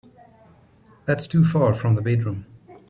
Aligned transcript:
That's 1.05 1.27
too 1.27 1.45
far 1.45 1.75
from 1.75 1.93
the 1.93 2.01
bedroom. 2.01 2.47